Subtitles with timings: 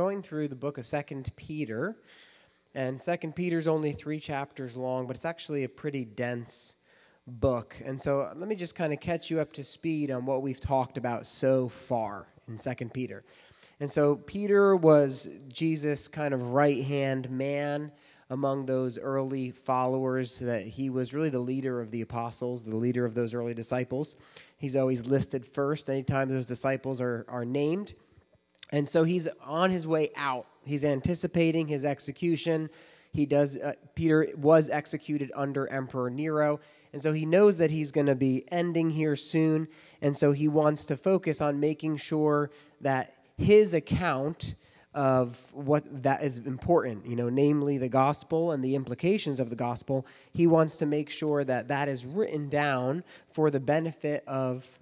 [0.00, 1.94] going through the book of Second Peter,
[2.74, 6.76] and Second Peter's only three chapters long, but it's actually a pretty dense
[7.26, 7.76] book.
[7.84, 10.40] And so uh, let me just kind of catch you up to speed on what
[10.40, 13.24] we've talked about so far in Second Peter.
[13.78, 17.92] And so Peter was Jesus' kind of right hand man
[18.30, 23.04] among those early followers, that he was really the leader of the apostles, the leader
[23.04, 24.16] of those early disciples.
[24.56, 27.92] He's always listed first anytime those disciples are, are named.
[28.70, 30.46] And so he's on his way out.
[30.64, 32.70] He's anticipating his execution.
[33.12, 33.56] He does.
[33.56, 36.60] Uh, Peter was executed under Emperor Nero,
[36.92, 39.68] and so he knows that he's going to be ending here soon.
[40.00, 44.54] And so he wants to focus on making sure that his account
[44.92, 49.56] of what that is important, you know, namely the gospel and the implications of the
[49.56, 50.04] gospel.
[50.32, 54.78] He wants to make sure that that is written down for the benefit of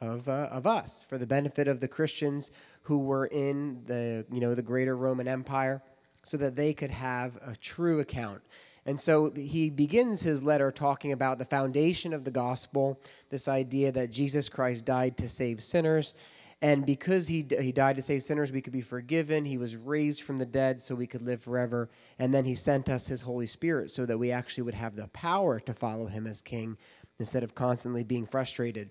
[0.00, 2.50] of uh, of us, for the benefit of the Christians
[2.82, 5.82] who were in the you know the greater Roman Empire,
[6.22, 8.42] so that they could have a true account.
[8.86, 13.92] And so he begins his letter talking about the foundation of the gospel, this idea
[13.92, 16.14] that Jesus Christ died to save sinners
[16.62, 19.46] and because he, he died to save sinners, we could be forgiven.
[19.46, 21.88] He was raised from the dead so we could live forever.
[22.18, 25.08] And then he sent us his Holy Spirit so that we actually would have the
[25.08, 26.76] power to follow him as king
[27.18, 28.90] instead of constantly being frustrated.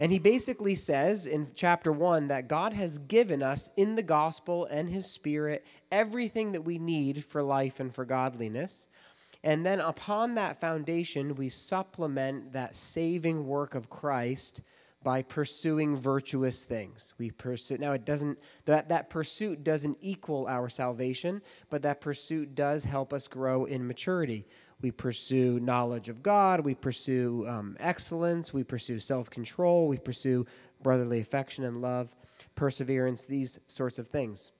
[0.00, 4.66] And he basically says in chapter one that God has given us in the gospel
[4.66, 8.88] and his spirit everything that we need for life and for godliness.
[9.42, 14.62] And then upon that foundation, we supplement that saving work of Christ
[15.02, 17.14] by pursuing virtuous things.
[17.18, 22.54] We pursue now it doesn't that that pursuit doesn't equal our salvation, but that pursuit
[22.54, 24.46] does help us grow in maturity.
[24.80, 30.46] We pursue knowledge of God, we pursue um, excellence, we pursue self control, we pursue
[30.82, 32.14] brotherly affection and love,
[32.54, 34.52] perseverance, these sorts of things.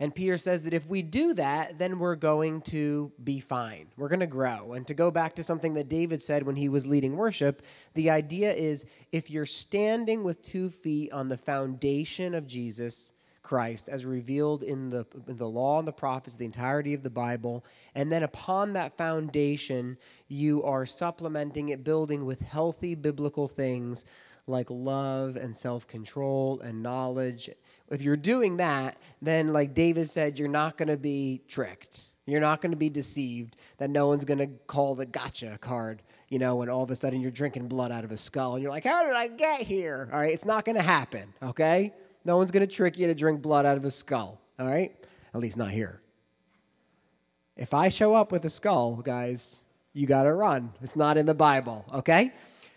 [0.00, 3.88] And Peter says that if we do that, then we're going to be fine.
[3.98, 4.72] We're going to grow.
[4.72, 7.60] And to go back to something that David said when he was leading worship,
[7.92, 13.12] the idea is if you're standing with two feet on the foundation of Jesus
[13.50, 17.10] Christ as revealed in the, in the law and the prophets, the entirety of the
[17.10, 17.64] Bible,
[17.96, 24.04] and then upon that foundation, you are supplementing it, building with healthy biblical things
[24.46, 27.50] like love and self control and knowledge
[27.90, 32.04] if you're doing that, then, like David said, you're not going to be tricked.
[32.26, 36.02] You're not going to be deceived that no one's going to call the gotcha card,
[36.28, 38.62] you know, when all of a sudden you're drinking blood out of a skull and
[38.62, 40.08] you're like, how did I get here?
[40.12, 41.92] All right, it's not going to happen, okay?
[42.24, 44.94] No one's going to trick you to drink blood out of a skull, all right?
[45.34, 46.02] At least not here.
[47.56, 50.72] If I show up with a skull, guys, you got to run.
[50.82, 52.32] It's not in the Bible, okay?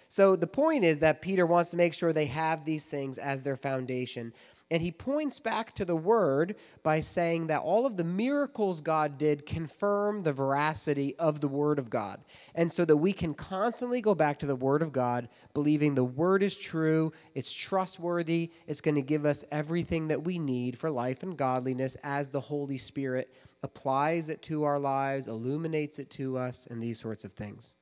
[0.09, 3.41] So the point is that Peter wants to make sure they have these things as
[3.41, 4.33] their foundation.
[4.73, 9.19] And he points back to the word by saying that all of the miracles God
[9.19, 12.21] did confirm the veracity of the word of God.
[12.55, 16.03] And so that we can constantly go back to the word of God, believing the
[16.03, 20.89] word is true, it's trustworthy, it's going to give us everything that we need for
[20.89, 23.31] life and godliness as the Holy Spirit
[23.61, 27.75] applies it to our lives, illuminates it to us, and these sorts of things.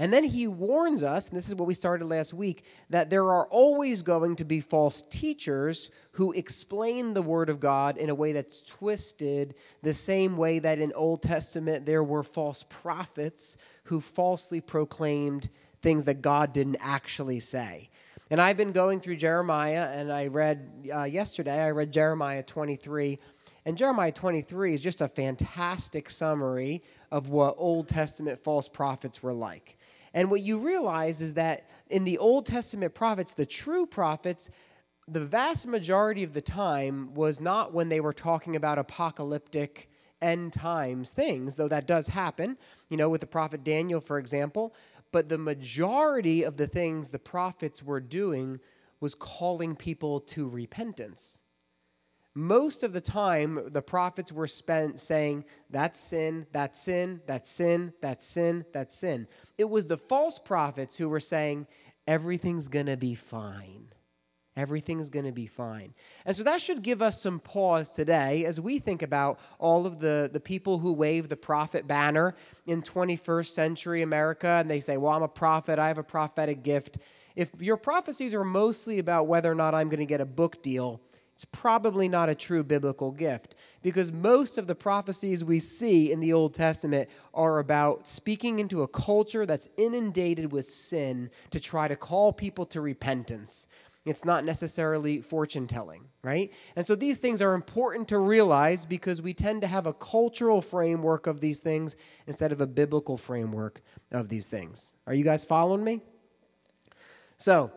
[0.00, 3.30] And then he warns us, and this is what we started last week, that there
[3.30, 8.14] are always going to be false teachers who explain the Word of God in a
[8.14, 14.00] way that's twisted, the same way that in Old Testament there were false prophets who
[14.00, 15.50] falsely proclaimed
[15.82, 17.90] things that God didn't actually say.
[18.30, 23.18] And I've been going through Jeremiah, and I read uh, yesterday, I read Jeremiah 23.
[23.66, 29.34] And Jeremiah 23 is just a fantastic summary of what Old Testament false prophets were
[29.34, 29.76] like.
[30.12, 34.50] And what you realize is that in the Old Testament prophets, the true prophets,
[35.06, 40.52] the vast majority of the time was not when they were talking about apocalyptic end
[40.52, 42.58] times things, though that does happen,
[42.90, 44.74] you know, with the prophet Daniel, for example.
[45.12, 48.60] But the majority of the things the prophets were doing
[49.00, 51.40] was calling people to repentance
[52.34, 57.92] most of the time the prophets were spent saying that's sin that's sin that's sin
[58.00, 59.26] that's sin that's sin.
[59.58, 61.66] It was the false prophets who were saying
[62.06, 63.88] everything's to be fine.
[64.56, 65.94] Everything's going to be fine.
[66.26, 70.00] And so that should give us some pause today as we think about all of
[70.00, 72.34] the, the people who wave the prophet banner
[72.66, 76.62] in 21st century america and they say well i'm a prophet i have a prophetic
[76.62, 76.98] gift.
[77.36, 80.62] If your prophecies are mostly about whether or not i'm going to get a book
[80.62, 81.00] deal
[81.40, 86.20] it's probably not a true biblical gift because most of the prophecies we see in
[86.20, 91.88] the Old Testament are about speaking into a culture that's inundated with sin to try
[91.88, 93.68] to call people to repentance.
[94.04, 96.52] It's not necessarily fortune telling, right?
[96.76, 100.60] And so these things are important to realize because we tend to have a cultural
[100.60, 101.96] framework of these things
[102.26, 103.80] instead of a biblical framework
[104.12, 104.92] of these things.
[105.06, 106.02] Are you guys following me?
[107.38, 107.72] So,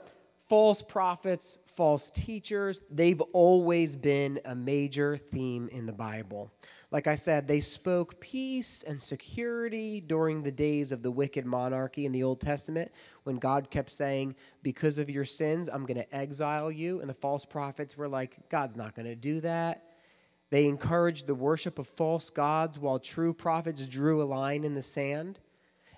[0.53, 6.53] false prophets, false teachers, they've always been a major theme in the Bible.
[6.91, 12.05] Like I said, they spoke peace and security during the days of the wicked monarchy
[12.05, 12.91] in the Old Testament
[13.23, 16.99] when God kept saying, Because of your sins, I'm going to exile you.
[17.01, 19.83] And the false prophets were like, God's not going to do that.
[20.51, 24.83] They encouraged the worship of false gods while true prophets drew a line in the
[24.83, 25.39] sand.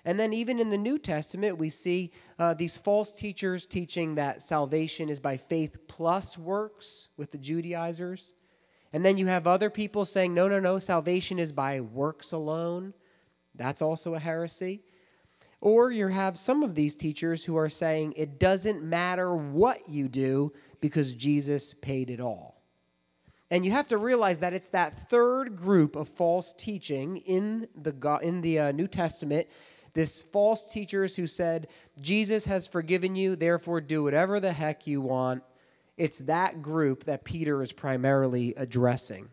[0.06, 4.40] And then, even in the New Testament, we see uh, these false teachers teaching that
[4.40, 8.32] salvation is by faith plus works with the Judaizers.
[8.92, 12.94] And then you have other people saying, no, no, no, salvation is by works alone.
[13.56, 14.82] That's also a heresy.
[15.60, 20.08] Or you have some of these teachers who are saying it doesn't matter what you
[20.08, 22.62] do because Jesus paid it all.
[23.50, 28.18] And you have to realize that it's that third group of false teaching in the,
[28.22, 29.48] in the uh, New Testament,
[29.96, 31.66] this false teachers who said,
[32.00, 35.42] Jesus has forgiven you, therefore do whatever the heck you want
[35.96, 39.28] it's that group that Peter is primarily addressing.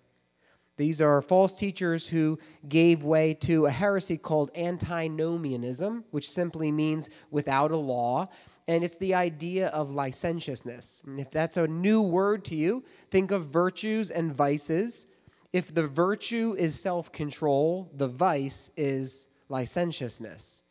[0.76, 7.10] These are false teachers who gave way to a heresy called antinomianism, which simply means
[7.30, 8.28] without a law.
[8.68, 11.04] And it's the idea of licentiousness.
[11.06, 15.06] And if that's a new word to you, think of virtues and vices.
[15.52, 20.64] If the virtue is self control, the vice is licentiousness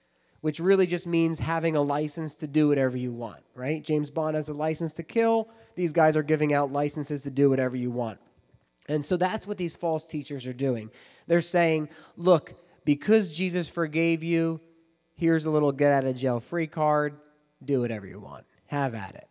[0.42, 3.82] which really just means having a license to do whatever you want, right?
[3.82, 5.48] James Bond has a license to kill.
[5.76, 8.18] These guys are giving out licenses to do whatever you want.
[8.88, 10.90] And so that's what these false teachers are doing.
[11.28, 14.60] They're saying, look, because Jesus forgave you,
[15.14, 17.20] here's a little get out of jail free card.
[17.64, 18.44] Do whatever you want.
[18.66, 19.28] Have at it.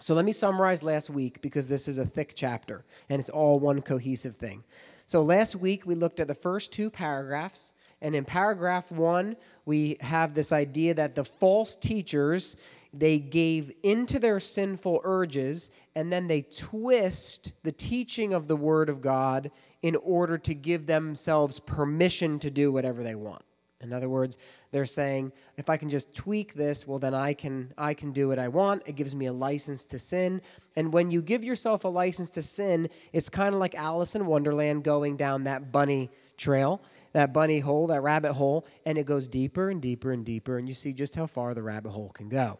[0.00, 3.60] So let me summarize last week because this is a thick chapter and it's all
[3.60, 4.64] one cohesive thing.
[5.06, 9.96] So last week we looked at the first two paragraphs and in paragraph one, we
[10.00, 12.56] have this idea that the false teachers
[12.92, 18.88] they gave into their sinful urges and then they twist the teaching of the word
[18.88, 19.50] of God
[19.82, 23.42] in order to give themselves permission to do whatever they want.
[23.80, 24.36] In other words,
[24.72, 28.28] they're saying, if I can just tweak this, well then I can I can do
[28.28, 28.82] what I want.
[28.86, 30.42] It gives me a license to sin.
[30.76, 34.26] And when you give yourself a license to sin, it's kind of like Alice in
[34.26, 36.10] Wonderland going down that bunny
[36.40, 36.82] trail
[37.12, 40.68] that bunny hole, that rabbit hole, and it goes deeper and deeper and deeper, and
[40.68, 42.58] you see just how far the rabbit hole can go.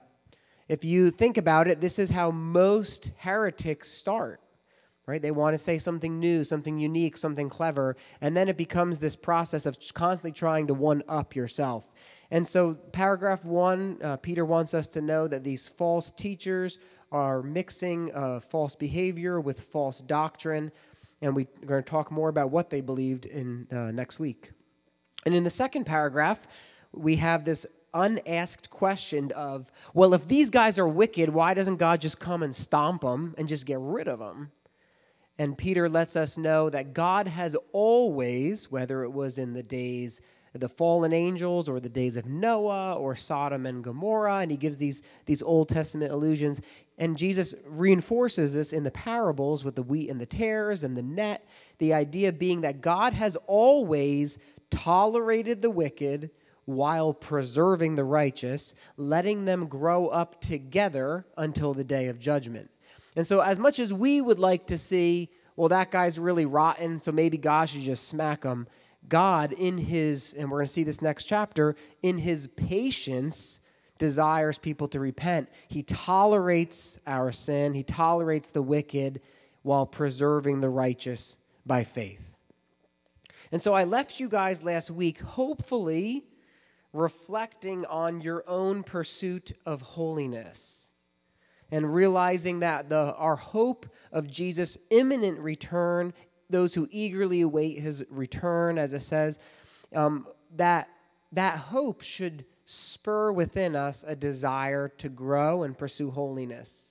[0.68, 4.40] If you think about it, this is how most heretics start.
[5.06, 5.20] Right?
[5.20, 9.16] They want to say something new, something unique, something clever, and then it becomes this
[9.16, 11.92] process of constantly trying to one up yourself.
[12.30, 16.78] And so, paragraph one, uh, Peter wants us to know that these false teachers
[17.10, 20.70] are mixing uh, false behavior with false doctrine
[21.22, 24.52] and we're going to talk more about what they believed in uh, next week.
[25.26, 26.46] And in the second paragraph,
[26.92, 32.00] we have this unasked question of, well, if these guys are wicked, why doesn't God
[32.00, 34.52] just come and stomp them and just get rid of them?
[35.38, 40.20] And Peter lets us know that God has always, whether it was in the days
[40.52, 44.78] the fallen angels or the days of Noah or Sodom and Gomorrah, and he gives
[44.78, 46.60] these, these Old Testament allusions.
[46.98, 51.02] And Jesus reinforces this in the parables with the wheat and the tares and the
[51.02, 51.46] net,
[51.78, 54.38] the idea being that God has always
[54.70, 56.30] tolerated the wicked
[56.64, 62.70] while preserving the righteous, letting them grow up together until the day of judgment.
[63.16, 66.98] And so, as much as we would like to see, well, that guy's really rotten,
[66.98, 68.66] so maybe God should just smack him
[69.08, 73.60] God, in his, and we're going to see this next chapter, in his patience,
[73.98, 75.48] desires people to repent.
[75.68, 79.20] He tolerates our sin, he tolerates the wicked
[79.62, 82.34] while preserving the righteous by faith.
[83.52, 86.24] And so I left you guys last week, hopefully
[86.92, 90.94] reflecting on your own pursuit of holiness
[91.70, 96.12] and realizing that the, our hope of Jesus' imminent return
[96.50, 99.38] those who eagerly await his return, as it says,
[99.94, 100.26] um,
[100.56, 100.88] that,
[101.32, 106.89] that hope should spur within us a desire to grow and pursue holiness.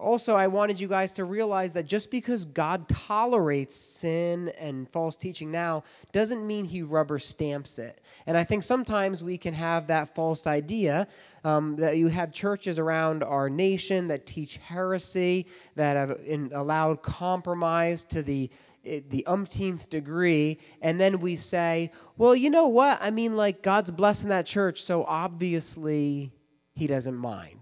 [0.00, 5.14] Also, I wanted you guys to realize that just because God tolerates sin and false
[5.14, 8.00] teaching now doesn't mean he rubber stamps it.
[8.26, 11.06] And I think sometimes we can have that false idea
[11.44, 17.02] um, that you have churches around our nation that teach heresy, that have in, allowed
[17.02, 18.50] compromise to the
[18.84, 22.98] eh, the umpteenth degree, and then we say, well, you know what?
[23.02, 26.32] I mean, like, God's blessing that church, so obviously
[26.74, 27.59] he doesn't mind.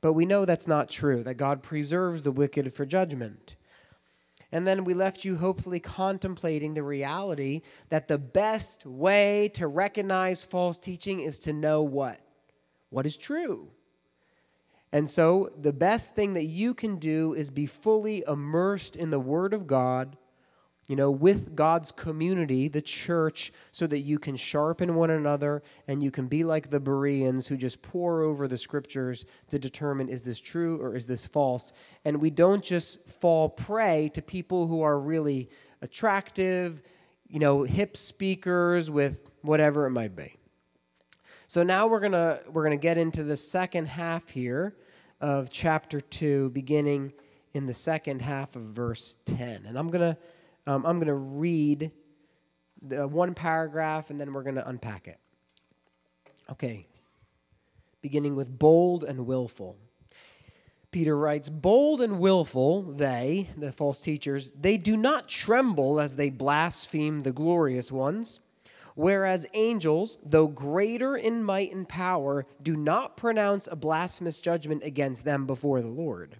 [0.00, 3.56] But we know that's not true, that God preserves the wicked for judgment.
[4.52, 10.44] And then we left you hopefully contemplating the reality that the best way to recognize
[10.44, 12.20] false teaching is to know what?
[12.90, 13.70] What is true.
[14.92, 19.18] And so the best thing that you can do is be fully immersed in the
[19.18, 20.16] Word of God
[20.86, 26.02] you know, with God's community, the church, so that you can sharpen one another and
[26.02, 30.22] you can be like the Bereans who just pore over the scriptures to determine is
[30.22, 31.72] this true or is this false.
[32.04, 35.50] And we don't just fall prey to people who are really
[35.82, 36.82] attractive,
[37.26, 40.36] you know, hip speakers with whatever it might be.
[41.48, 44.76] So now we're going to we're going to get into the second half here
[45.20, 47.12] of chapter 2 beginning
[47.54, 49.64] in the second half of verse 10.
[49.66, 50.18] And I'm going to
[50.66, 51.90] um, I'm going to read
[52.82, 55.18] the one paragraph and then we're going to unpack it.
[56.50, 56.86] Okay.
[58.02, 59.76] Beginning with bold and willful.
[60.90, 66.30] Peter writes, Bold and willful, they, the false teachers, they do not tremble as they
[66.30, 68.40] blaspheme the glorious ones,
[68.94, 75.24] whereas angels, though greater in might and power, do not pronounce a blasphemous judgment against
[75.24, 76.36] them before the Lord.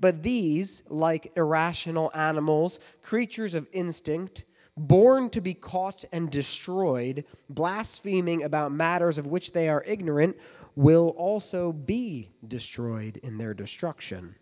[0.00, 4.44] But these, like irrational animals, creatures of instinct,
[4.76, 10.36] born to be caught and destroyed, blaspheming about matters of which they are ignorant,
[10.74, 14.34] will also be destroyed in their destruction.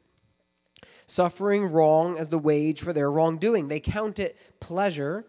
[1.06, 5.26] Suffering wrong as the wage for their wrongdoing, they count it pleasure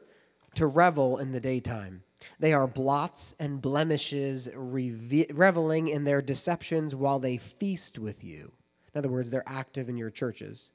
[0.56, 2.04] to revel in the daytime.
[2.38, 8.52] They are blots and blemishes, reveling in their deceptions while they feast with you.
[8.94, 10.72] In other words, they're active in your churches.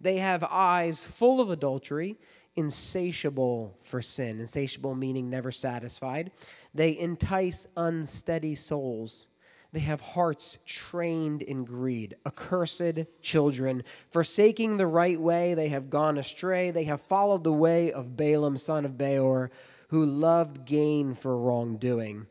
[0.00, 2.16] They have eyes full of adultery,
[2.56, 4.40] insatiable for sin.
[4.40, 6.30] Insatiable meaning never satisfied.
[6.74, 9.28] They entice unsteady souls.
[9.72, 13.82] They have hearts trained in greed, accursed children.
[14.10, 16.70] Forsaking the right way, they have gone astray.
[16.70, 19.50] They have followed the way of Balaam, son of Beor,
[19.88, 22.26] who loved gain for wrongdoing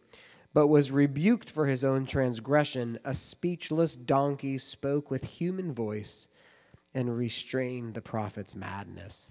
[0.53, 2.99] but was rebuked for his own transgression.
[3.03, 6.27] A speechless donkey spoke with human voice
[6.93, 9.29] and restrained the prophet's madness.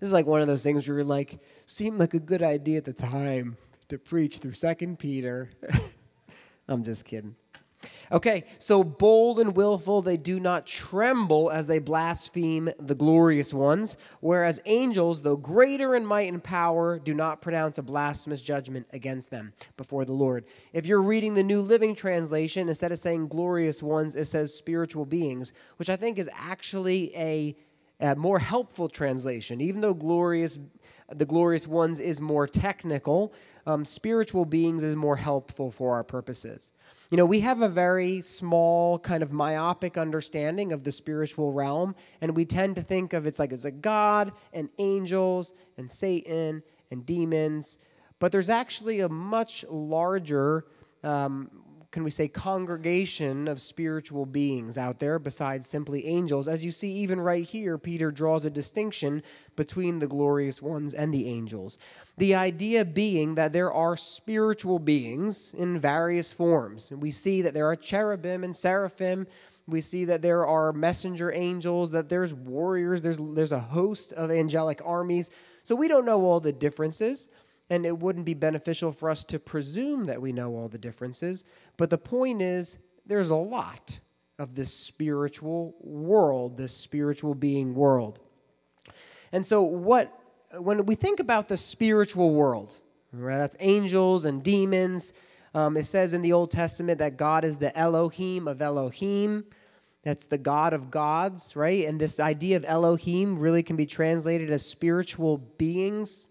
[0.00, 2.78] This is like one of those things where you're like, seemed like a good idea
[2.78, 3.56] at the time
[3.88, 5.50] to preach through Second Peter.
[6.68, 7.36] I'm just kidding.
[8.12, 13.96] Okay, so bold and willful, they do not tremble as they blaspheme the glorious ones,
[14.20, 19.30] whereas angels, though greater in might and power, do not pronounce a blasphemous judgment against
[19.30, 20.44] them before the Lord.
[20.72, 25.04] If you're reading the New Living Translation, instead of saying glorious ones, it says spiritual
[25.04, 27.56] beings, which I think is actually a,
[27.98, 29.60] a more helpful translation.
[29.60, 30.60] Even though glorious,
[31.12, 33.32] the glorious ones is more technical,
[33.66, 36.72] um, spiritual beings is more helpful for our purposes.
[37.10, 41.94] You know, we have a very small, kind of myopic understanding of the spiritual realm,
[42.20, 46.62] and we tend to think of it's like it's a God and angels and Satan
[46.90, 47.78] and demons.
[48.18, 50.66] But there's actually a much larger
[51.04, 51.50] um,
[51.96, 56.46] can we say, congregation of spiritual beings out there besides simply angels.
[56.46, 59.22] As you see, even right here, Peter draws a distinction
[59.56, 61.78] between the glorious ones and the angels.
[62.18, 66.90] The idea being that there are spiritual beings in various forms.
[66.90, 69.26] We see that there are cherubim and seraphim.
[69.66, 74.30] We see that there are messenger angels, that there's warriors, there's, there's a host of
[74.30, 75.30] angelic armies.
[75.62, 77.30] So we don't know all the differences
[77.68, 81.44] and it wouldn't be beneficial for us to presume that we know all the differences.
[81.76, 83.98] But the point is, there's a lot
[84.38, 88.20] of this spiritual world, this spiritual being world.
[89.32, 90.12] And so, what
[90.58, 92.72] when we think about the spiritual world,
[93.12, 95.12] right, that's angels and demons.
[95.54, 99.44] Um, it says in the Old Testament that God is the Elohim of Elohim.
[100.02, 101.84] That's the God of gods, right?
[101.84, 106.28] And this idea of Elohim really can be translated as spiritual beings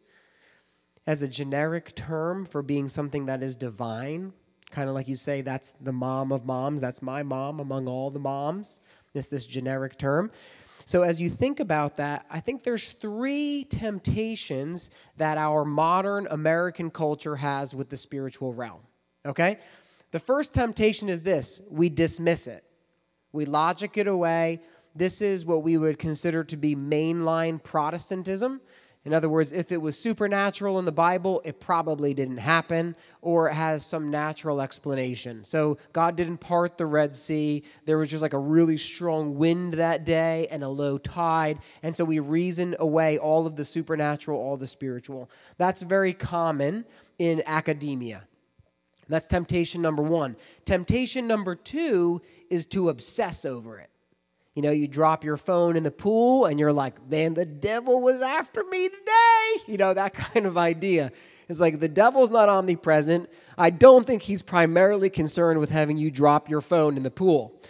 [1.08, 4.34] as a generic term for being something that is divine.
[4.72, 8.10] Kind of like you say, that's the mom of moms, that's my mom among all
[8.10, 8.82] the moms.
[9.14, 10.32] It's this generic term.
[10.88, 16.92] So, as you think about that, I think there's three temptations that our modern American
[16.92, 18.82] culture has with the spiritual realm.
[19.26, 19.58] Okay?
[20.12, 22.64] The first temptation is this we dismiss it,
[23.32, 24.62] we logic it away.
[24.98, 28.62] This is what we would consider to be mainline Protestantism.
[29.06, 33.50] In other words, if it was supernatural in the Bible, it probably didn't happen or
[33.50, 35.44] it has some natural explanation.
[35.44, 37.64] So God didn't part the Red Sea.
[37.86, 41.60] There was just like a really strong wind that day and a low tide.
[41.84, 45.30] And so we reason away all of the supernatural, all the spiritual.
[45.58, 46.86] That's very common
[47.20, 48.24] in academia.
[49.08, 50.36] That's temptation number one.
[50.66, 53.92] Temptation number two is to obsess over it.
[54.56, 58.02] You know, you drop your phone in the pool and you're like, man, the devil
[58.02, 59.12] was after me today.
[59.68, 61.12] You know, that kind of idea.
[61.48, 63.30] It's like the devil's not omnipresent.
[63.58, 67.62] I don't think he's primarily concerned with having you drop your phone in the pool.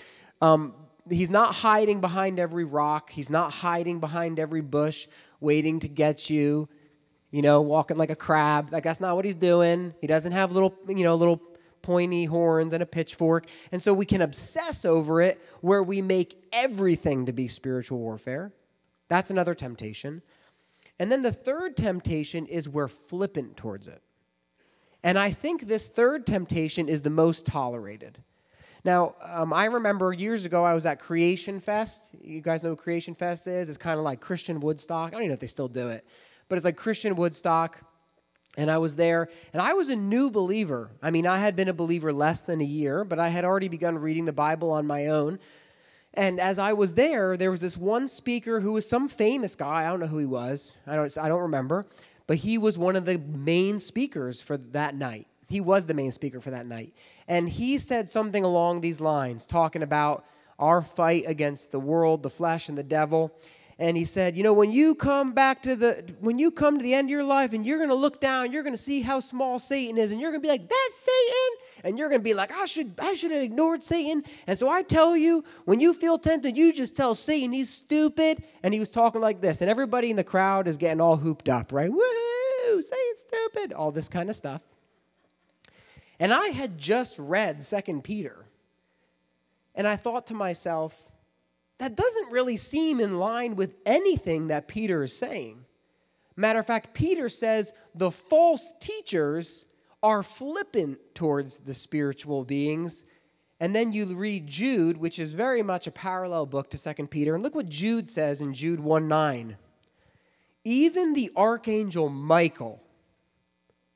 [0.41, 0.73] Um,
[1.09, 5.07] he's not hiding behind every rock, he's not hiding behind every bush,
[5.39, 6.67] waiting to get you
[7.35, 8.71] you know, walking like a crab.
[8.71, 9.93] Like that's not what he's doing.
[9.99, 11.41] He doesn't have little, you know, little
[11.85, 13.45] pointy horns and a pitchfork.
[13.71, 18.51] And so we can obsess over it where we make everything to be spiritual warfare.
[19.07, 20.23] That's another temptation.
[20.97, 24.01] And then the third temptation is we're flippant towards it.
[25.03, 28.17] And I think this third temptation is the most tolerated.
[28.83, 32.09] Now, um, I remember years ago I was at Creation Fest.
[32.19, 33.69] You guys know what Creation Fest is?
[33.69, 35.09] It's kind of like Christian Woodstock.
[35.09, 36.05] I don't even know if they still do it
[36.47, 37.81] but it's like Christian Woodstock.
[38.57, 40.89] And I was there, and I was a new believer.
[41.01, 43.67] I mean, I had been a believer less than a year, but I had already
[43.67, 45.39] begun reading the Bible on my own.
[46.13, 49.85] And as I was there, there was this one speaker who was some famous guy.
[49.85, 50.75] I don't know who he was.
[50.87, 51.85] I don't, I don't remember.
[52.27, 55.27] But he was one of the main speakers for that night.
[55.49, 56.93] He was the main speaker for that night.
[57.27, 60.25] And he said something along these lines, talking about
[60.57, 63.37] our fight against the world, the flesh, and the devil
[63.77, 66.83] and he said, you know, when you come back to the when you come to
[66.83, 69.59] the end of your life and you're to look down, you're to see how small
[69.59, 72.65] Satan is and you're to be like, "That's Satan." And you're to be like, "I
[72.65, 76.55] should I should have ignored Satan." And so I tell you, when you feel tempted,
[76.55, 78.43] you just tell Satan he's stupid.
[78.63, 81.49] And he was talking like this, and everybody in the crowd is getting all hooped
[81.49, 81.91] up, right?
[81.91, 82.81] Woo!
[82.81, 83.73] Satan's stupid.
[83.73, 84.63] All this kind of stuff.
[86.17, 88.45] And I had just read Second Peter.
[89.75, 91.11] And I thought to myself,
[91.77, 95.65] that doesn't really seem in line with anything that Peter is saying.
[96.35, 99.65] Matter of fact, Peter says the false teachers
[100.03, 103.05] are flippant towards the spiritual beings.
[103.59, 107.33] And then you read Jude, which is very much a parallel book to 2 Peter.
[107.33, 109.57] And look what Jude says in Jude 1 9.
[110.63, 112.81] Even the archangel Michael,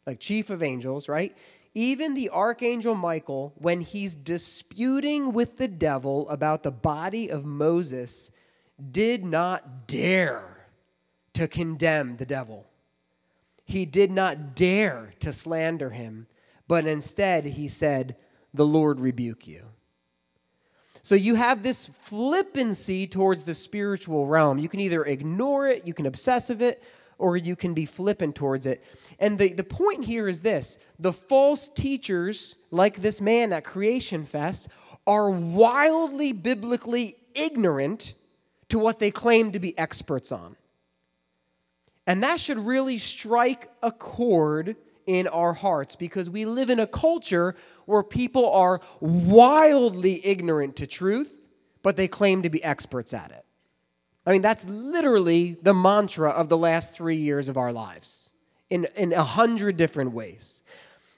[0.05, 1.35] like chief of angels, right?
[1.75, 8.31] Even the archangel Michael, when he's disputing with the devil about the body of Moses,
[8.91, 10.67] did not dare
[11.33, 12.65] to condemn the devil.
[13.65, 16.27] He did not dare to slander him,
[16.67, 18.15] but instead he said,
[18.53, 19.65] The Lord rebuke you.
[21.01, 24.59] So you have this flippancy towards the spiritual realm.
[24.59, 26.83] You can either ignore it, you can obsess of it,
[27.19, 28.83] or you can be flippant towards it.
[29.19, 34.23] And the, the point here is this the false teachers, like this man at Creation
[34.23, 34.69] Fest,
[35.05, 38.15] are wildly biblically ignorant
[38.69, 40.55] to what they claim to be experts on.
[42.07, 46.87] And that should really strike a chord in our hearts because we live in a
[46.87, 47.55] culture
[47.85, 51.39] where people are wildly ignorant to truth,
[51.83, 53.45] but they claim to be experts at it.
[54.29, 58.29] I mean, that's literally the mantra of the last three years of our lives
[58.69, 60.61] in, in a hundred different ways.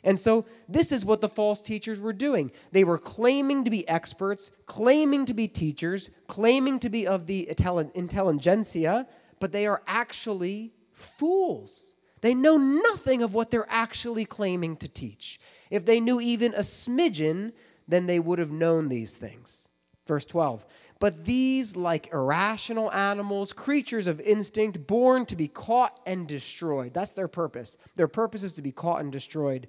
[0.01, 2.51] And so, this is what the false teachers were doing.
[2.71, 7.49] They were claiming to be experts, claiming to be teachers, claiming to be of the
[7.49, 9.07] intelligentsia,
[9.41, 11.91] but they are actually fools.
[12.21, 15.37] They know nothing of what they're actually claiming to teach.
[15.69, 17.51] If they knew even a smidgen,
[17.89, 19.67] then they would have known these things.
[20.07, 20.65] Verse 12
[21.01, 26.93] but these, like irrational animals, creatures of instinct, born to be caught and destroyed.
[26.93, 27.75] That's their purpose.
[27.95, 29.67] Their purpose is to be caught and destroyed.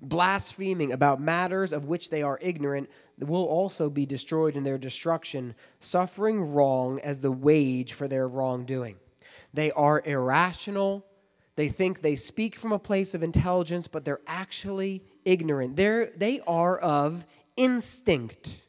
[0.00, 5.56] Blaspheming about matters of which they are ignorant will also be destroyed in their destruction,
[5.80, 8.98] suffering wrong as the wage for their wrongdoing.
[9.52, 11.04] They are irrational.
[11.56, 15.74] They think they speak from a place of intelligence, but they're actually ignorant.
[15.74, 18.68] They're, they are of instinct.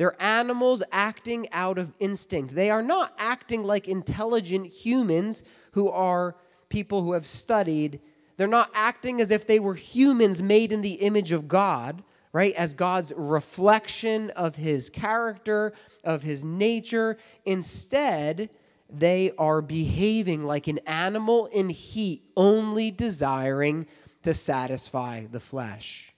[0.00, 2.54] They're animals acting out of instinct.
[2.54, 6.36] They are not acting like intelligent humans who are
[6.70, 8.00] people who have studied.
[8.38, 12.54] They're not acting as if they were humans made in the image of God, right?
[12.54, 17.18] As God's reflection of his character, of his nature.
[17.44, 18.48] Instead,
[18.88, 23.86] they are behaving like an animal in heat, only desiring
[24.22, 26.14] to satisfy the flesh.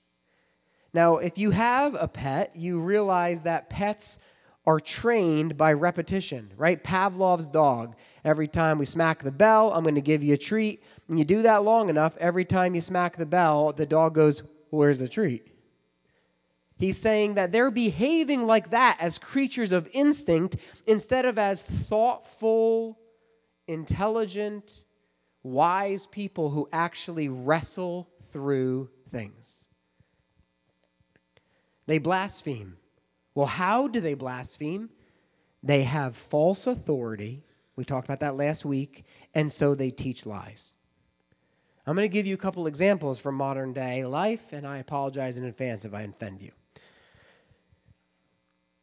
[0.94, 4.18] Now, if you have a pet, you realize that pets
[4.66, 6.83] are trained by repetition, right?
[6.83, 7.96] Pavlov's dog.
[8.24, 10.83] Every time we smack the bell, I'm going to give you a treat.
[11.09, 14.42] And you do that long enough, every time you smack the bell, the dog goes,
[14.70, 15.48] Where's the treat?
[16.78, 22.98] He's saying that they're behaving like that as creatures of instinct instead of as thoughtful,
[23.68, 24.85] intelligent,
[25.42, 29.68] wise people who actually wrestle through things.
[31.87, 32.77] They blaspheme.
[33.35, 34.90] Well, how do they blaspheme?
[35.62, 37.45] They have false authority.
[37.77, 39.05] We talked about that last week.
[39.35, 40.75] And so they teach lies.
[41.87, 45.37] I'm going to give you a couple examples from modern day life, and I apologize
[45.37, 46.53] in advance if I offend you.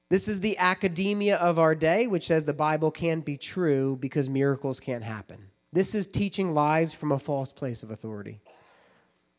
[0.09, 4.27] This is the academia of our day, which says the Bible can't be true because
[4.27, 5.45] miracles can't happen.
[5.71, 8.41] This is teaching lies from a false place of authority.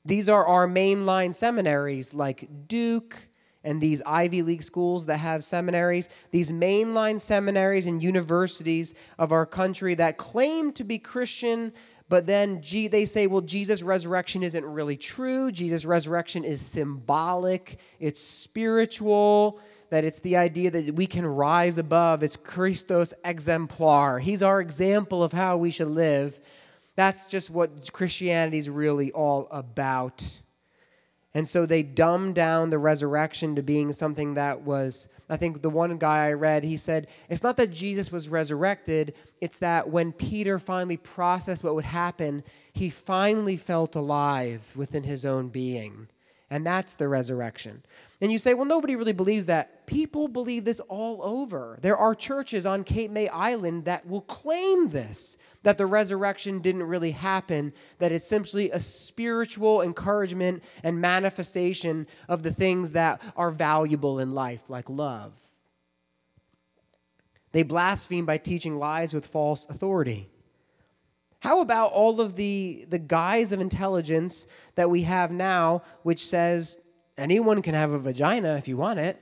[0.05, 3.29] These are our mainline seminaries like Duke
[3.65, 9.47] and these Ivy League schools that have seminaries, these mainline seminaries and universities of our
[9.47, 11.73] country that claim to be Christian,
[12.09, 15.53] but then they say, well, Jesus' resurrection isn't really true.
[15.53, 22.23] Jesus' resurrection is symbolic, it's spiritual, that it's the idea that we can rise above.
[22.23, 24.19] It's Christos exemplar.
[24.19, 26.41] He's our example of how we should live.
[26.97, 30.41] That's just what Christianity is really all about.
[31.33, 35.71] And so they dumbed down the resurrection to being something that was, I think the
[35.71, 40.13] one guy I read, he said, it's not that Jesus was resurrected, it's that when
[40.13, 46.09] Peter finally processed what would happen, he finally felt alive within his own being.
[46.53, 47.85] And that's the resurrection.
[48.21, 49.87] And you say, well, nobody really believes that.
[49.87, 51.79] People believe this all over.
[51.81, 56.85] There are churches on Cape May Island that will claim this that the resurrection didn't
[56.85, 63.51] really happen, that it's simply a spiritual encouragement and manifestation of the things that are
[63.51, 65.33] valuable in life, like love.
[67.53, 70.31] They blaspheme by teaching lies with false authority.
[71.41, 74.47] How about all of the, the guise of intelligence
[74.77, 76.77] that we have now, which says
[77.17, 79.21] anyone can have a vagina if you want it?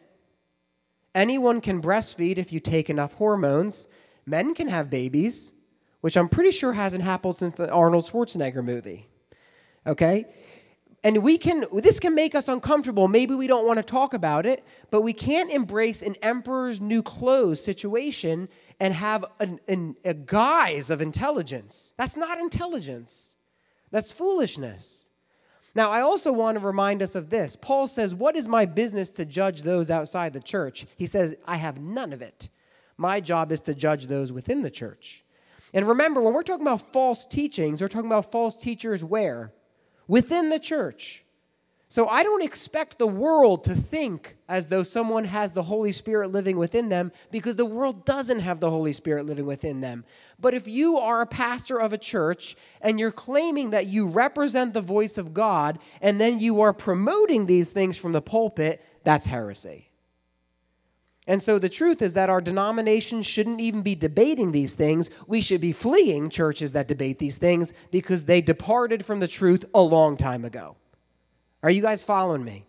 [1.14, 3.88] Anyone can breastfeed if you take enough hormones.
[4.26, 5.52] Men can have babies
[6.00, 9.08] which I'm pretty sure hasn't happened since the Arnold Schwarzenegger movie.
[9.86, 10.26] Okay?
[11.04, 13.06] And we can this can make us uncomfortable.
[13.06, 17.02] Maybe we don't want to talk about it, but we can't embrace an emperor's new
[17.02, 18.48] clothes situation
[18.80, 21.94] and have an, an, a guise of intelligence.
[21.96, 23.36] That's not intelligence.
[23.90, 25.08] That's foolishness.
[25.74, 27.54] Now, I also want to remind us of this.
[27.54, 30.86] Paul says, What is my business to judge those outside the church?
[30.96, 32.48] He says, I have none of it.
[32.96, 35.24] My job is to judge those within the church.
[35.74, 39.52] And remember, when we're talking about false teachings, we're talking about false teachers where?
[40.06, 41.24] Within the church.
[41.90, 46.30] So I don't expect the world to think as though someone has the Holy Spirit
[46.30, 50.04] living within them because the world doesn't have the Holy Spirit living within them.
[50.38, 54.74] But if you are a pastor of a church and you're claiming that you represent
[54.74, 59.24] the voice of God and then you are promoting these things from the pulpit, that's
[59.24, 59.87] heresy.
[61.28, 65.10] And so the truth is that our denomination shouldn't even be debating these things.
[65.26, 69.66] We should be fleeing churches that debate these things because they departed from the truth
[69.74, 70.76] a long time ago.
[71.62, 72.64] Are you guys following me?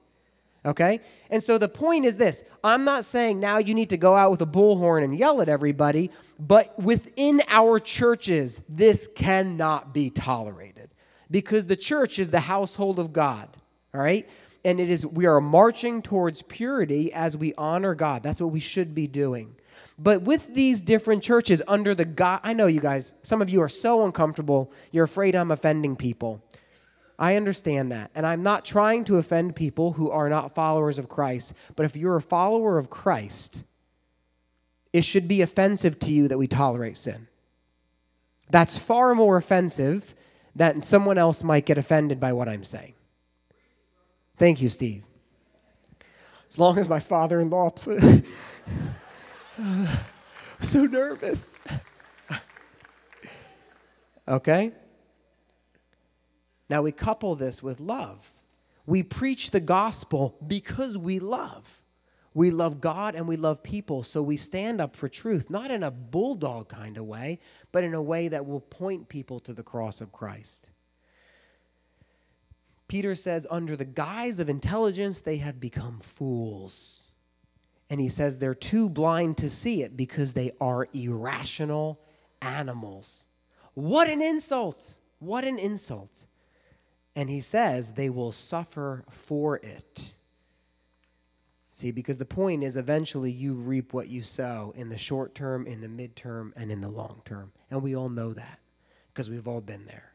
[0.66, 1.00] Okay?
[1.30, 4.30] And so the point is this I'm not saying now you need to go out
[4.30, 10.90] with a bullhorn and yell at everybody, but within our churches, this cannot be tolerated
[11.32, 13.48] because the church is the household of God.
[13.94, 14.28] All right?
[14.66, 18.24] And it is we are marching towards purity as we honor God.
[18.24, 19.56] That's what we should be doing.
[19.98, 23.62] But with these different churches under the God, I know you guys, some of you
[23.62, 26.44] are so uncomfortable, you're afraid I'm offending people.
[27.18, 28.12] I understand that.
[28.16, 31.54] And I'm not trying to offend people who are not followers of Christ.
[31.76, 33.66] But if you're a follower of Christ,
[34.94, 37.28] it should be offensive to you that we tolerate sin.
[38.50, 40.16] That's far more offensive
[40.56, 42.94] than someone else might get offended by what I'm saying.
[44.40, 45.04] Thank you, Steve.
[46.48, 47.74] As long as my father in law.
[50.62, 51.58] so nervous.
[54.28, 54.72] okay?
[56.70, 58.32] Now we couple this with love.
[58.86, 61.82] We preach the gospel because we love.
[62.34, 65.84] We love God and we love people, so we stand up for truth, not in
[65.84, 67.40] a bulldog kind of way,
[67.74, 70.70] but in a way that will point people to the cross of Christ.
[72.90, 77.08] Peter says, under the guise of intelligence, they have become fools.
[77.90, 82.02] And he says they're too blind to see it because they are irrational
[82.42, 83.28] animals.
[83.76, 84.96] What an insult!
[85.20, 86.26] What an insult.
[87.16, 90.16] And he says they will suffer for it.
[91.72, 95.68] See, because the point is eventually you reap what you sow in the short term,
[95.68, 97.52] in the midterm, and in the long term.
[97.70, 98.60] And we all know that
[99.14, 100.09] because we've all been there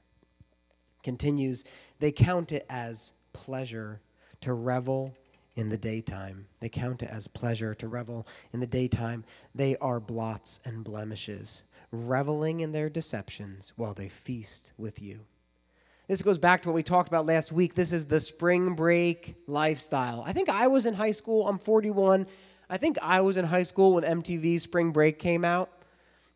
[1.04, 1.64] continues,
[2.00, 4.00] they count it as pleasure
[4.40, 5.14] to revel
[5.56, 6.46] in the daytime.
[6.60, 9.24] They count it as pleasure to revel in the daytime.
[9.54, 11.62] They are blots and blemishes,
[11.92, 15.20] reveling in their deceptions while they feast with you.
[16.08, 17.74] This goes back to what we talked about last week.
[17.74, 20.22] This is the spring break lifestyle.
[20.26, 21.48] I think I was in high school.
[21.48, 22.26] I'm 41.
[22.68, 25.70] I think I was in high school when MTV Spring Break came out.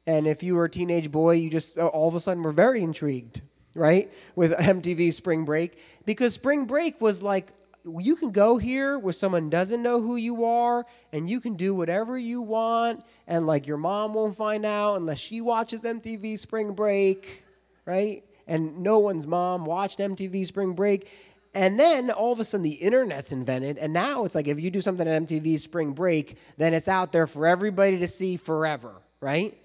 [0.06, 2.52] And if you were a teenage boy, you just uh, all of a sudden were
[2.52, 3.42] very intrigued,
[3.78, 5.78] right, with MTV Spring Break.
[6.04, 7.52] Because Spring Break was like,
[7.84, 11.74] you can go here where someone doesn't know who you are, and you can do
[11.74, 16.74] whatever you want, and like your mom won't find out unless she watches MTV Spring
[16.74, 17.44] Break,
[17.86, 18.24] right?
[18.46, 21.10] And no one's mom watched MTV Spring Break.
[21.54, 24.70] And then all of a sudden the internet's invented, and now it's like if you
[24.70, 28.92] do something at MTV Spring Break, then it's out there for everybody to see forever,
[29.20, 29.56] right?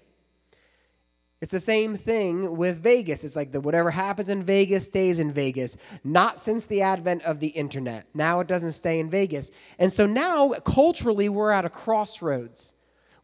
[1.44, 3.22] It's the same thing with Vegas.
[3.22, 5.76] It's like the whatever happens in Vegas stays in Vegas.
[6.02, 8.06] Not since the advent of the internet.
[8.14, 9.50] Now it doesn't stay in Vegas.
[9.78, 12.72] And so now culturally we're at a crossroads.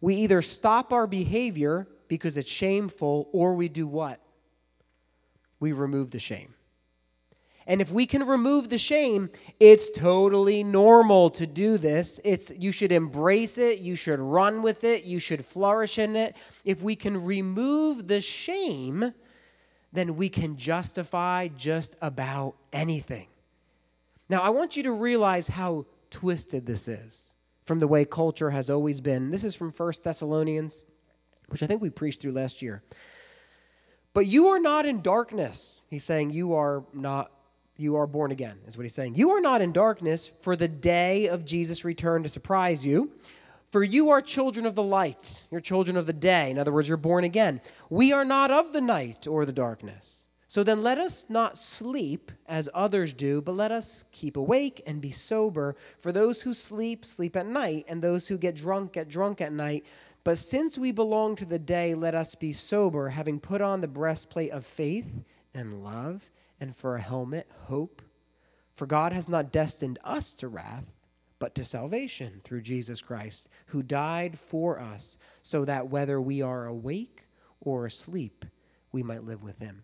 [0.02, 4.20] We either stop our behavior because it's shameful or we do what?
[5.58, 6.52] We remove the shame.
[7.70, 9.30] And if we can remove the shame,
[9.60, 12.18] it's totally normal to do this.
[12.24, 16.36] It's you should embrace it, you should run with it, you should flourish in it.
[16.64, 19.14] If we can remove the shame,
[19.92, 23.28] then we can justify just about anything.
[24.28, 27.34] Now, I want you to realize how twisted this is
[27.66, 29.30] from the way culture has always been.
[29.30, 30.82] This is from First Thessalonians,
[31.50, 32.82] which I think we preached through last year.
[34.12, 35.82] But you are not in darkness.
[35.88, 37.30] He's saying you are not
[37.80, 39.14] you are born again, is what he's saying.
[39.14, 43.12] You are not in darkness for the day of Jesus' return to surprise you.
[43.70, 45.44] For you are children of the light.
[45.50, 46.50] You're children of the day.
[46.50, 47.60] In other words, you're born again.
[47.88, 50.26] We are not of the night or the darkness.
[50.48, 55.00] So then let us not sleep as others do, but let us keep awake and
[55.00, 55.76] be sober.
[56.00, 59.52] For those who sleep, sleep at night, and those who get drunk, get drunk at
[59.52, 59.86] night.
[60.24, 63.86] But since we belong to the day, let us be sober, having put on the
[63.86, 65.22] breastplate of faith
[65.54, 68.02] and love and for a helmet, hope.
[68.74, 70.96] For God has not destined us to wrath,
[71.38, 76.66] but to salvation through Jesus Christ, who died for us, so that whether we are
[76.66, 77.26] awake
[77.60, 78.44] or asleep,
[78.92, 79.82] we might live with him.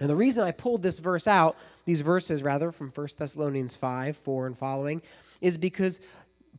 [0.00, 4.16] And the reason I pulled this verse out, these verses rather, from 1 Thessalonians 5,
[4.16, 5.02] 4 and following,
[5.40, 6.00] is because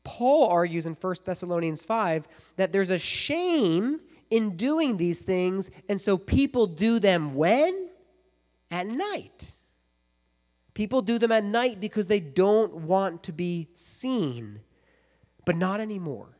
[0.04, 6.00] Paul argues in 1 Thessalonians 5 that there's a shame in doing these things, and
[6.00, 7.90] so people do them when?
[8.72, 9.54] At night.
[10.74, 14.60] People do them at night because they don't want to be seen,
[15.46, 16.38] but not anymore.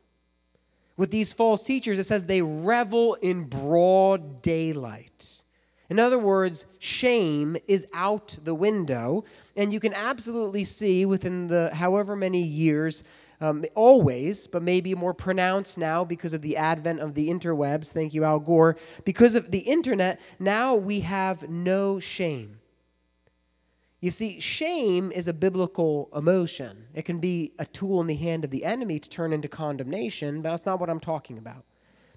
[0.96, 5.42] With these false teachers, it says they revel in broad daylight.
[5.88, 9.24] In other words, shame is out the window,
[9.56, 13.04] and you can absolutely see within the however many years
[13.40, 17.92] um, always, but maybe more pronounced now because of the advent of the interwebs.
[17.92, 18.76] Thank you, Al Gore.
[19.04, 22.58] Because of the internet, now we have no shame.
[24.00, 26.86] You see, shame is a biblical emotion.
[26.94, 30.42] It can be a tool in the hand of the enemy to turn into condemnation,
[30.42, 31.64] but that's not what I'm talking about.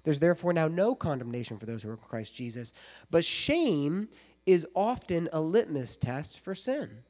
[0.04, 2.72] There's therefore now no condemnation for those who are in Christ Jesus.
[3.10, 4.08] But shame
[4.46, 7.02] is often a litmus test for sin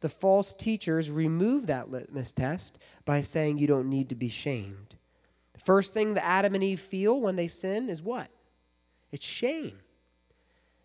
[0.00, 4.96] the false teachers remove that litmus test by saying you don't need to be shamed.
[5.54, 8.28] The first thing that Adam and Eve feel when they sin is what?
[9.12, 9.78] It's shame.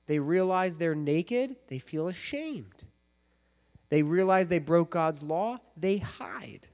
[0.08, 2.84] They realize they're naked, they feel ashamed.
[3.90, 6.68] They realize they broke God's law, they hide.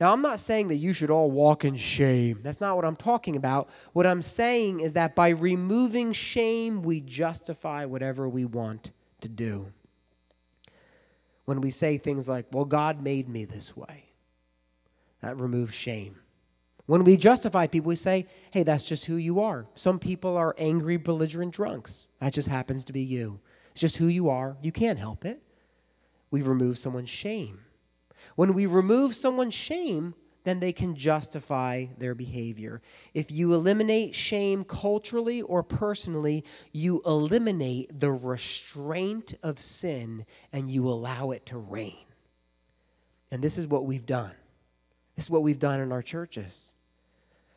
[0.00, 2.38] Now, I'm not saying that you should all walk in shame.
[2.42, 3.68] That's not what I'm talking about.
[3.94, 8.92] What I'm saying is that by removing shame, we justify whatever we want
[9.22, 9.72] to do
[11.48, 14.10] when we say things like, well, God made me this way.
[15.22, 16.16] That removes shame.
[16.84, 19.64] When we justify people, we say, hey, that's just who you are.
[19.74, 22.08] Some people are angry, belligerent drunks.
[22.20, 23.40] That just happens to be you.
[23.70, 24.58] It's just who you are.
[24.60, 25.42] You can't help it.
[26.30, 27.60] We remove someone's shame.
[28.36, 30.14] When we remove someone's shame,
[30.48, 32.80] then they can justify their behavior.
[33.12, 40.88] If you eliminate shame culturally or personally, you eliminate the restraint of sin and you
[40.88, 42.06] allow it to reign.
[43.30, 44.34] And this is what we've done.
[45.16, 46.72] This is what we've done in our churches.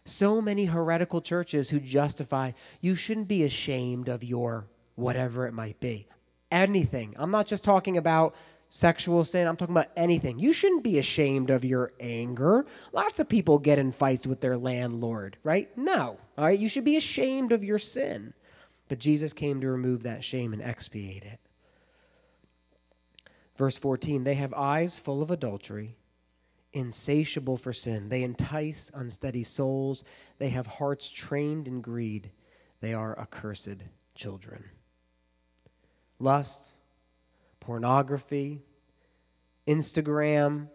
[0.04, 2.52] So many heretical churches who justify
[2.82, 6.08] you shouldn't be ashamed of your whatever it might be.
[6.52, 7.16] Anything.
[7.18, 8.36] I'm not just talking about
[8.72, 9.48] sexual sin.
[9.48, 10.40] I'm talking about anything.
[10.40, 12.66] You shouldn't be ashamed of your anger.
[12.94, 15.70] Lots of people get in fights with their landlord, right?
[15.78, 16.18] No.
[16.38, 18.34] All right, you should be ashamed of your sin.
[18.88, 21.40] But Jesus came to remove that shame and expiate it.
[23.58, 25.98] Verse 14, they have eyes full of adultery,
[26.74, 28.10] insatiable for sin.
[28.10, 30.04] They entice unsteady souls.
[30.40, 32.32] They have hearts trained in greed.
[32.80, 33.84] They are accursed
[34.16, 34.64] children.
[36.20, 36.74] lust,
[37.62, 38.62] pornography,
[39.68, 40.68] Instagram,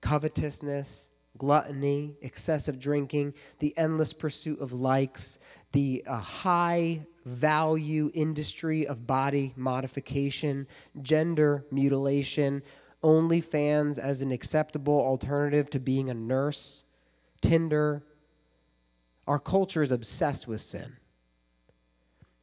[0.00, 5.40] covetousness, gluttony, excessive drinking, the endless pursuit of likes,
[5.72, 10.68] the uh, high value industry of body modification,
[11.02, 12.62] gender mutilation,
[13.02, 16.84] OnlyFans as an acceptable alternative to being a nurse,
[17.40, 18.02] Tinder.
[19.26, 20.96] Our culture is obsessed with sin.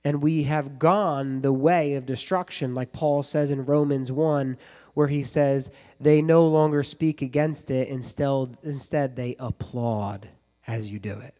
[0.03, 4.57] And we have gone the way of destruction, like Paul says in Romans 1,
[4.93, 10.27] where he says, they no longer speak against it, instead, instead they applaud
[10.67, 11.35] as you do it.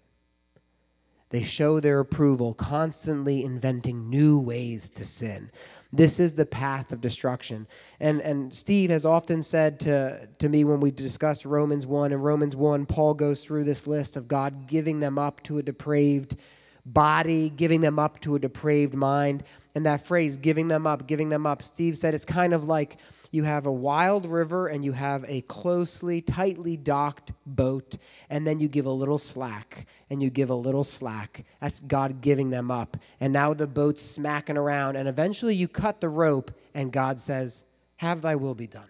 [1.30, 5.50] They show their approval, constantly inventing new ways to sin.
[5.94, 7.68] This is the path of destruction.
[8.00, 12.20] And, and Steve has often said to, to me when we discuss Romans 1, in
[12.22, 16.38] Romans 1, Paul goes through this list of God giving them up to a depraved
[16.86, 19.44] body, giving them up to a depraved mind.
[19.76, 22.98] And that phrase, giving them up, giving them up, Steve said it's kind of like
[23.32, 27.98] you have a wild river and you have a closely, tightly docked boat,
[28.30, 31.46] and then you give a little slack and you give a little slack.
[31.62, 32.98] That's God giving them up.
[33.22, 37.64] And now the boat's smacking around, and eventually you cut the rope, and God says,
[37.98, 38.90] Have thy will be done.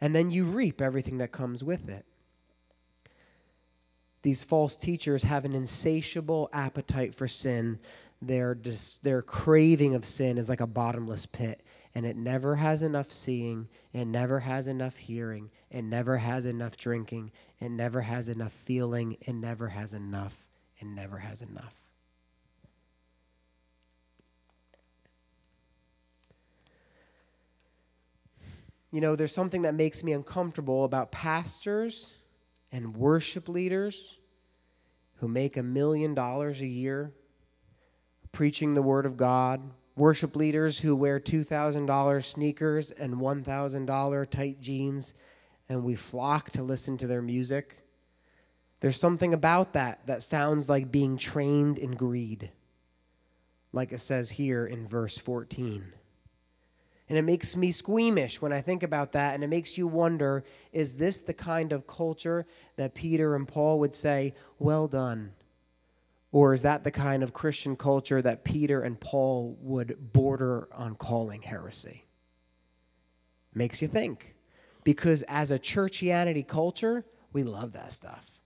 [0.00, 2.04] And then you reap everything that comes with it.
[4.28, 7.78] These false teachers have an insatiable appetite for sin.
[8.20, 11.64] Their, dis- their craving of sin is like a bottomless pit
[11.94, 16.76] and it never has enough seeing, it never has enough hearing, it never has enough
[16.76, 20.44] drinking, it never has enough feeling, it never has enough,
[20.76, 21.74] it never has enough.
[28.92, 32.12] You know, there's something that makes me uncomfortable about pastors
[32.70, 34.17] and worship leaders
[35.18, 37.12] who make a million dollars a year
[38.32, 39.60] preaching the Word of God,
[39.96, 45.14] worship leaders who wear $2,000 sneakers and $1,000 tight jeans,
[45.68, 47.84] and we flock to listen to their music.
[48.80, 52.50] There's something about that that sounds like being trained in greed,
[53.72, 55.92] like it says here in verse 14.
[57.08, 60.44] And it makes me squeamish when I think about that, and it makes you wonder
[60.72, 65.32] is this the kind of culture that Peter and Paul would say, Well done?
[66.30, 70.94] Or is that the kind of Christian culture that Peter and Paul would border on
[70.94, 72.04] calling heresy?
[73.54, 74.34] Makes you think.
[74.84, 78.38] Because as a churchianity culture, we love that stuff.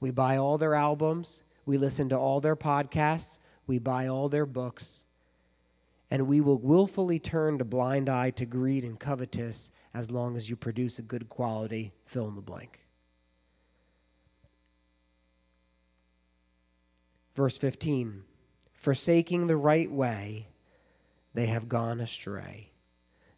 [0.00, 4.44] We buy all their albums, we listen to all their podcasts, we buy all their
[4.44, 5.06] books,
[6.14, 10.48] and we will willfully turn a blind eye to greed and covetous as long as
[10.48, 12.86] you produce a good quality fill in the blank.
[17.34, 18.22] Verse 15
[18.74, 20.46] Forsaking the right way,
[21.34, 22.70] they have gone astray.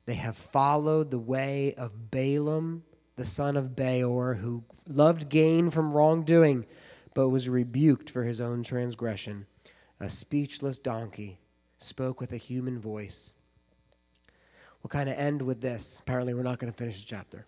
[0.04, 2.84] They have followed the way of Balaam,
[3.16, 6.66] the son of Beor, who loved gain from wrongdoing,
[7.14, 9.46] but was rebuked for his own transgression.
[9.98, 11.40] A speechless donkey
[11.78, 13.32] spoke with a human voice.
[14.82, 16.00] We'll kind of end with this.
[16.00, 17.46] Apparently, we're not going to finish the chapter.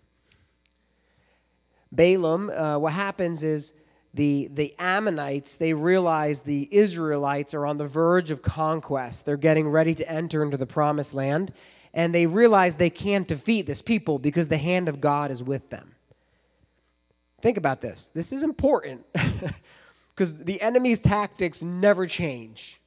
[1.91, 3.73] Balaam, uh, what happens is
[4.13, 9.25] the, the Ammonites, they realize the Israelites are on the verge of conquest.
[9.25, 11.53] They're getting ready to enter into the promised land,
[11.93, 15.69] and they realize they can't defeat this people because the hand of God is with
[15.69, 15.95] them.
[17.41, 18.09] Think about this.
[18.13, 19.05] This is important
[20.09, 22.78] because the enemy's tactics never change.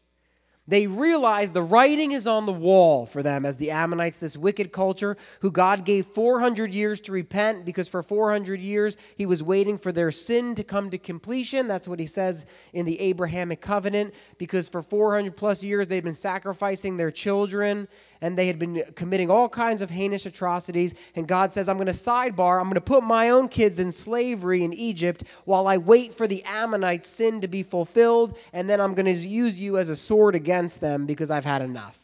[0.68, 4.70] They realize the writing is on the wall for them as the Ammonites, this wicked
[4.70, 9.77] culture who God gave 400 years to repent because for 400 years he was waiting
[9.77, 11.66] for their sin to come to completion.
[11.66, 16.14] That's what he says in the Abrahamic covenant because for 400 plus years they've been
[16.14, 17.88] sacrificing their children
[18.22, 20.94] and they had been committing all kinds of heinous atrocities.
[21.14, 23.92] And God says, I'm going to sidebar, I'm going to put my own kids in
[23.92, 28.80] slavery in Egypt while I wait for the Ammonite sin to be fulfilled, and then
[28.80, 31.98] I'm going to use you as a sword against them because I've had enough.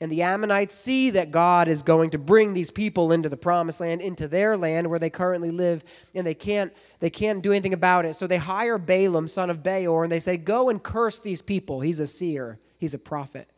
[0.00, 3.80] And the Ammonites see that God is going to bring these people into the promised
[3.80, 5.84] land, into their land where they currently live,
[6.14, 8.14] and they can't, they can't do anything about it.
[8.14, 11.80] So they hire Balaam, son of Beor, and they say, Go and curse these people.
[11.80, 13.48] He's a seer, he's a prophet.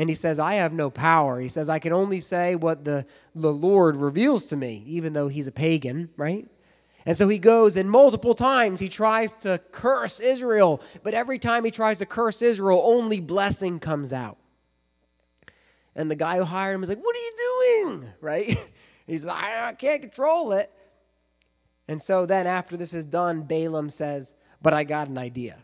[0.00, 1.40] And he says, I have no power.
[1.40, 5.28] He says, I can only say what the, the Lord reveals to me, even though
[5.28, 6.48] he's a pagan, right?
[7.04, 11.66] And so he goes, and multiple times he tries to curse Israel, but every time
[11.66, 14.38] he tries to curse Israel, only blessing comes out.
[15.94, 18.12] And the guy who hired him is like, What are you doing?
[18.22, 18.58] Right?
[19.06, 20.72] He's like, I can't control it.
[21.88, 25.58] And so then after this is done, Balaam says, But I got an idea.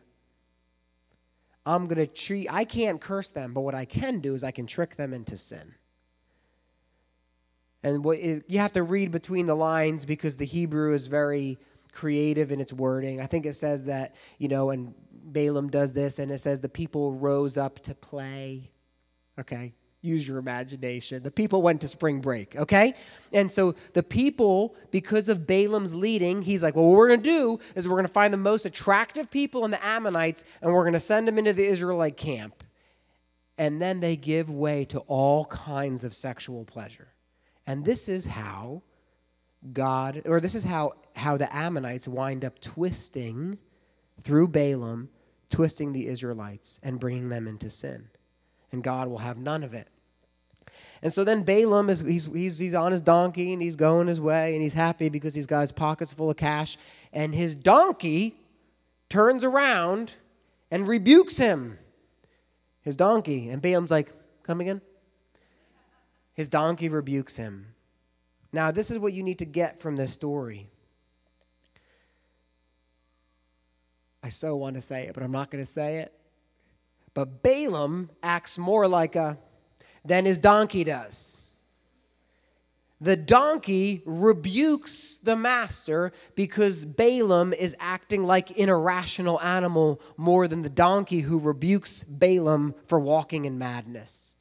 [1.66, 4.52] I'm going to treat, I can't curse them, but what I can do is I
[4.52, 5.74] can trick them into sin.
[7.82, 11.58] And what you have to read between the lines because the Hebrew is very
[11.92, 13.20] creative in its wording.
[13.20, 16.68] I think it says that, you know, and Balaam does this, and it says the
[16.68, 18.70] people rose up to play.
[19.38, 19.74] Okay,
[20.06, 21.22] use your imagination.
[21.22, 22.94] The people went to spring break, okay?
[23.32, 27.28] And so the people, because of Balaam's leading, he's like, well, what we're going to
[27.28, 30.84] do is we're going to find the most attractive people in the Ammonites and we're
[30.84, 32.62] going to send them into the Israelite camp.
[33.58, 37.08] And then they give way to all kinds of sexual pleasure.
[37.66, 38.82] And this is how
[39.72, 43.58] God, or this is how, how the Ammonites wind up twisting
[44.20, 45.08] through Balaam,
[45.50, 48.08] twisting the Israelites and bringing them into sin.
[48.72, 49.88] And God will have none of it.
[51.02, 54.20] And so then Balaam is he's, he's, he's on his donkey and he's going his
[54.20, 56.76] way and he's happy because he's got his pockets full of cash.
[57.12, 58.34] And his donkey
[59.08, 60.14] turns around
[60.70, 61.78] and rebukes him.
[62.82, 63.48] His donkey.
[63.48, 64.12] And Balaam's like,
[64.42, 64.80] Come again?
[66.34, 67.74] His donkey rebukes him.
[68.52, 70.68] Now, this is what you need to get from this story.
[74.22, 76.12] I so want to say it, but I'm not going to say it.
[77.12, 79.38] But Balaam acts more like a
[80.06, 81.36] than his donkey does.
[83.00, 90.62] The donkey rebukes the master because Balaam is acting like an irrational animal more than
[90.62, 94.34] the donkey who rebukes Balaam for walking in madness.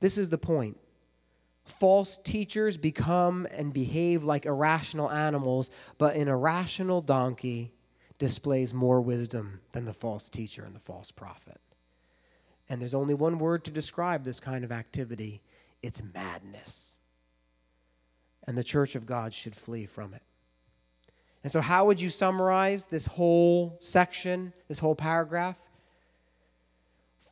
[0.00, 0.76] This is the point.
[1.64, 7.72] False teachers become and behave like irrational animals, but an irrational donkey
[8.18, 11.58] displays more wisdom than the false teacher and the false prophet.
[12.74, 15.42] And there's only one word to describe this kind of activity
[15.80, 16.98] it's madness.
[18.48, 20.24] And the church of God should flee from it.
[21.44, 25.56] And so, how would you summarize this whole section, this whole paragraph?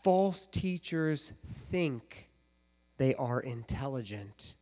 [0.04, 2.30] False teachers think
[2.98, 4.54] they are intelligent,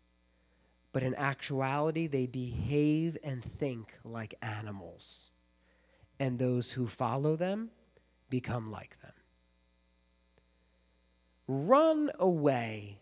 [0.94, 5.30] but in actuality, they behave and think like animals.
[6.18, 7.68] And those who follow them
[8.30, 8.99] become like them.
[11.53, 13.01] Run away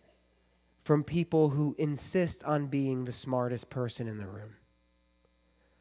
[0.79, 4.55] from people who insist on being the smartest person in the room.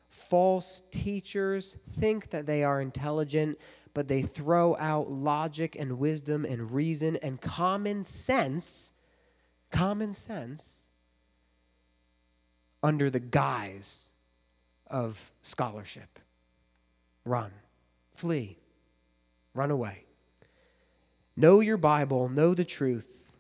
[0.10, 3.58] False teachers think that they are intelligent,
[3.94, 8.92] but they throw out logic and wisdom and reason and common sense,
[9.72, 10.88] common sense,
[12.84, 14.12] under the guise
[14.88, 16.20] of scholarship.
[17.24, 17.54] Run,
[18.14, 18.58] flee,
[19.54, 20.07] run away.
[21.40, 23.32] Know your Bible, know the truth,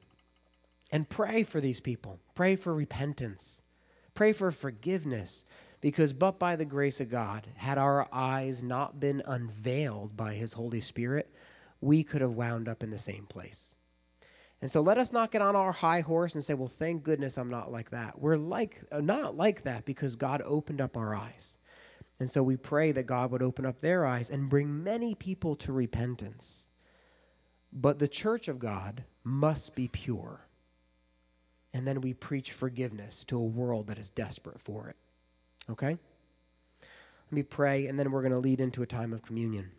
[0.91, 2.19] and pray for these people.
[2.35, 3.63] Pray for repentance,
[4.13, 5.45] pray for forgiveness,
[5.81, 10.53] because but by the grace of God, had our eyes not been unveiled by His
[10.53, 11.33] Holy Spirit,
[11.81, 13.77] we could have wound up in the same place.
[14.61, 17.35] And so let us not get on our high horse and say, well, thank goodness
[17.35, 18.19] I'm not like that.
[18.19, 21.57] We're like uh, not like that because God opened up our eyes.
[22.19, 25.55] And so we pray that God would open up their eyes and bring many people
[25.55, 26.66] to repentance.
[27.72, 30.41] But the church of God must be pure.
[31.74, 34.95] And then we preach forgiveness to a world that is desperate for it.
[35.70, 35.97] Okay?
[36.80, 39.72] Let me pray, and then we're going to lead into a time of communion.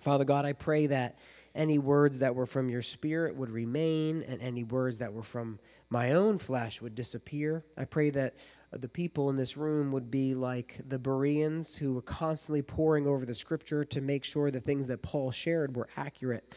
[0.00, 1.18] Father God, I pray that
[1.54, 5.58] any words that were from your spirit would remain, and any words that were from
[5.90, 7.62] my own flesh would disappear.
[7.76, 8.36] I pray that
[8.72, 13.26] the people in this room would be like the Bereans who were constantly poring over
[13.26, 16.54] the scripture to make sure the things that Paul shared were accurate.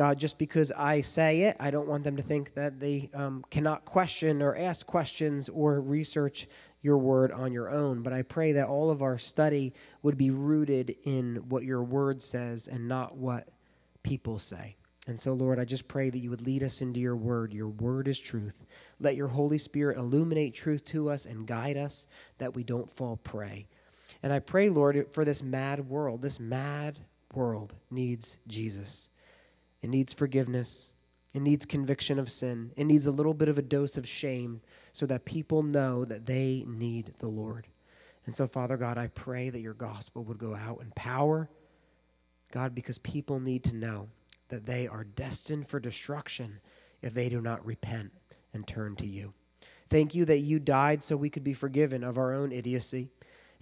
[0.00, 3.44] God, just because I say it, I don't want them to think that they um,
[3.50, 6.48] cannot question or ask questions or research
[6.80, 8.02] your word on your own.
[8.02, 12.22] But I pray that all of our study would be rooted in what your word
[12.22, 13.50] says and not what
[14.02, 14.74] people say.
[15.06, 17.52] And so, Lord, I just pray that you would lead us into your word.
[17.52, 18.64] Your word is truth.
[19.00, 22.06] Let your Holy Spirit illuminate truth to us and guide us
[22.38, 23.66] that we don't fall prey.
[24.22, 26.22] And I pray, Lord, for this mad world.
[26.22, 27.00] This mad
[27.34, 29.09] world needs Jesus.
[29.82, 30.92] It needs forgiveness.
[31.32, 32.72] It needs conviction of sin.
[32.76, 34.60] It needs a little bit of a dose of shame
[34.92, 37.68] so that people know that they need the Lord.
[38.26, 41.48] And so, Father God, I pray that your gospel would go out in power,
[42.52, 44.08] God, because people need to know
[44.48, 46.60] that they are destined for destruction
[47.00, 48.12] if they do not repent
[48.52, 49.32] and turn to you.
[49.88, 53.08] Thank you that you died so we could be forgiven of our own idiocy.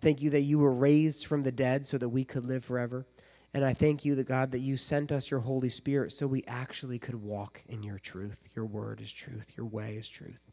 [0.00, 3.06] Thank you that you were raised from the dead so that we could live forever.
[3.54, 6.44] And I thank you, the God, that you sent us your Holy Spirit so we
[6.46, 8.48] actually could walk in your truth.
[8.54, 10.50] Your word is truth, your way is truth.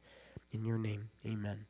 [0.52, 1.66] In your name, amen.